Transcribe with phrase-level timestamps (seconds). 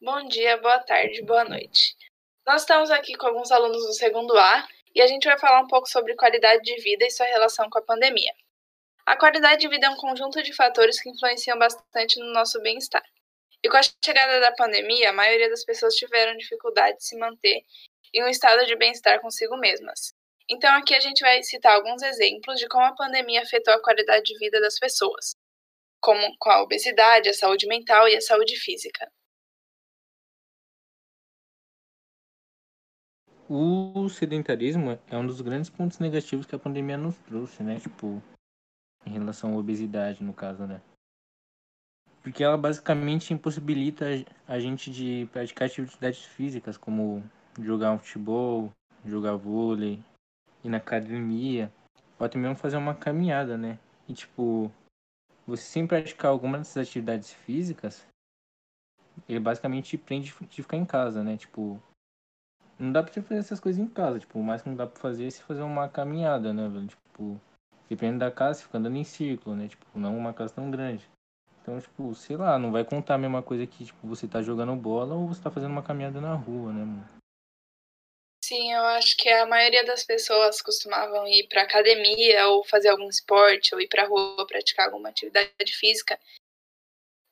[0.00, 1.96] Bom dia, boa tarde, boa noite.
[2.46, 5.66] Nós estamos aqui com alguns alunos do segundo A e a gente vai falar um
[5.66, 8.32] pouco sobre qualidade de vida e sua relação com a pandemia.
[9.04, 13.02] A qualidade de vida é um conjunto de fatores que influenciam bastante no nosso bem-estar.
[13.60, 17.64] E com a chegada da pandemia, a maioria das pessoas tiveram dificuldade de se manter
[18.14, 20.12] em um estado de bem-estar consigo mesmas.
[20.48, 24.26] Então, aqui a gente vai citar alguns exemplos de como a pandemia afetou a qualidade
[24.26, 25.34] de vida das pessoas,
[26.00, 29.10] como com a obesidade, a saúde mental e a saúde física.
[33.50, 37.80] O sedentarismo é um dos grandes pontos negativos que a pandemia nos trouxe, né?
[37.80, 38.22] Tipo,
[39.06, 40.82] em relação à obesidade, no caso, né?
[42.22, 44.04] Porque ela basicamente impossibilita
[44.46, 47.24] a gente de praticar atividades físicas, como
[47.58, 48.70] jogar um futebol,
[49.02, 50.04] jogar vôlei,
[50.62, 51.72] ir na academia,
[52.18, 53.78] ou até mesmo fazer uma caminhada, né?
[54.06, 54.70] E tipo,
[55.46, 58.06] você sem praticar alguma dessas atividades físicas,
[59.26, 61.38] ele basicamente te prende de ficar em casa, né?
[61.38, 61.82] Tipo,
[62.78, 64.86] não dá pra você fazer essas coisas em casa, tipo, o mais que não dá
[64.86, 66.86] pra fazer é se fazer uma caminhada, né, velho?
[66.86, 67.40] Tipo,
[67.88, 69.68] dependendo da casa, você fica andando em círculo, né?
[69.68, 71.08] Tipo, não uma casa tão grande.
[71.60, 74.74] Então, tipo, sei lá, não vai contar a mesma coisa que, tipo, você tá jogando
[74.76, 77.08] bola ou você tá fazendo uma caminhada na rua, né, mano?
[78.42, 83.08] Sim, eu acho que a maioria das pessoas costumavam ir para academia ou fazer algum
[83.08, 86.18] esporte ou ir para rua praticar alguma atividade física.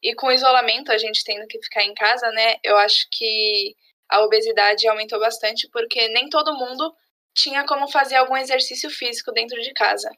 [0.03, 2.57] E com o isolamento, a gente tendo que ficar em casa, né?
[2.63, 3.75] Eu acho que
[4.09, 6.95] a obesidade aumentou bastante porque nem todo mundo
[7.35, 10.11] tinha como fazer algum exercício físico dentro de casa.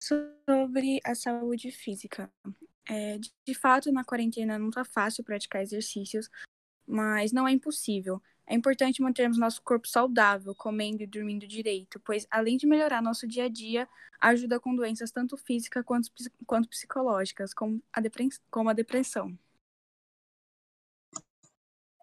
[0.00, 2.32] Sobre a saúde física.
[2.88, 6.30] É, de fato, na quarentena não tá fácil praticar exercícios,
[6.86, 8.20] mas não é impossível.
[8.46, 13.28] É importante mantermos nosso corpo saudável, comendo e dormindo direito, pois além de melhorar nosso
[13.28, 13.86] dia a dia,
[14.18, 16.08] ajuda com doenças tanto físicas quanto,
[16.46, 18.00] quanto psicológicas, como a,
[18.50, 19.38] como a depressão.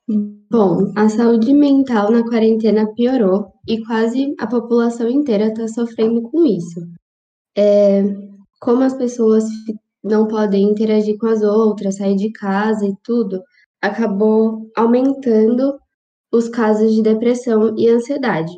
[0.07, 6.45] Bom, a saúde mental na quarentena piorou e quase a população inteira está sofrendo com
[6.45, 6.79] isso.
[7.57, 8.03] É,
[8.61, 9.45] como as pessoas
[10.03, 13.41] não podem interagir com as outras, sair de casa e tudo,
[13.81, 15.79] acabou aumentando
[16.31, 18.53] os casos de depressão e ansiedade.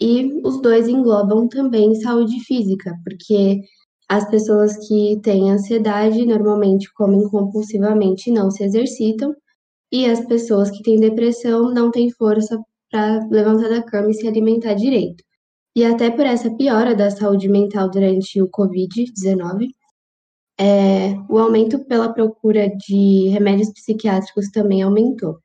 [0.00, 3.60] E os dois englobam também saúde física, porque
[4.08, 9.34] as pessoas que têm ansiedade normalmente comem compulsivamente e não se exercitam,
[9.92, 12.58] e as pessoas que têm depressão não têm força
[12.90, 15.22] para levantar da cama e se alimentar direito.
[15.74, 19.68] E até por essa piora da saúde mental durante o Covid-19,
[20.58, 25.38] é, o aumento pela procura de remédios psiquiátricos também aumentou.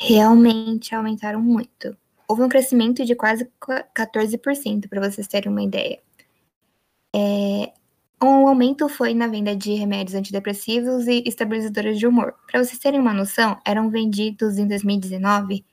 [0.00, 1.96] realmente aumentaram muito.
[2.28, 6.00] Houve um crescimento de quase 14%, para vocês terem uma ideia.
[7.14, 7.72] É,
[8.22, 12.34] um aumento foi na venda de remédios antidepressivos e estabilizadores de humor.
[12.50, 15.64] Para vocês terem uma noção, eram vendidos em 2019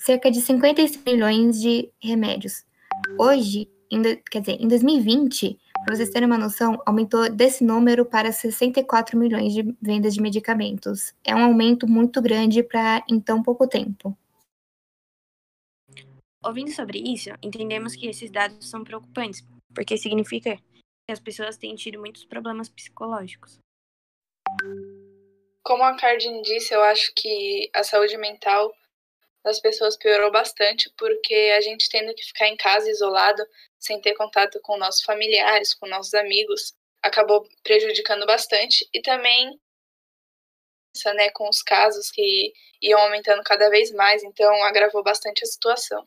[0.00, 2.64] cerca de 56 milhões de remédios.
[3.18, 8.32] Hoje, em, quer dizer, em 2020, para vocês terem uma noção, aumentou desse número para
[8.32, 11.14] 64 milhões de vendas de medicamentos.
[11.22, 14.16] É um aumento muito grande para em tão pouco tempo.
[16.42, 20.58] Ouvindo sobre isso, entendemos que esses dados são preocupantes, porque significa
[21.10, 23.58] as pessoas têm tido muitos problemas psicológicos.
[25.62, 28.72] Como a Cardin disse, eu acho que a saúde mental
[29.44, 33.42] das pessoas piorou bastante, porque a gente tendo que ficar em casa isolado,
[33.78, 39.58] sem ter contato com nossos familiares, com nossos amigos, acabou prejudicando bastante e também
[41.14, 46.06] né, com os casos que iam aumentando cada vez mais, então agravou bastante a situação.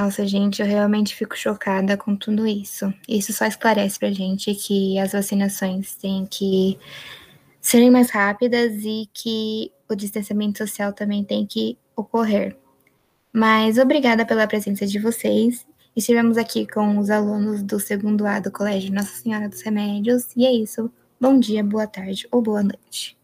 [0.00, 2.92] Nossa, gente, eu realmente fico chocada com tudo isso.
[3.08, 6.78] Isso só esclarece pra gente que as vacinações têm que
[7.60, 12.56] serem mais rápidas e que o distanciamento social também tem que ocorrer.
[13.32, 15.64] Mas obrigada pela presença de vocês.
[15.94, 20.26] Estivemos aqui com os alunos do segundo A do Colégio Nossa Senhora dos Remédios.
[20.36, 20.90] E é isso.
[21.20, 23.21] Bom dia, boa tarde ou boa noite.